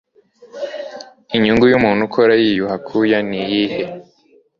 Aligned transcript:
inyungu 1.35 1.65
y'umuntu 1.71 2.01
ukora 2.09 2.33
yiyuha 2.41 2.75
akuya 2.79 3.17
ni 3.29 3.37
iyihe 3.43 3.83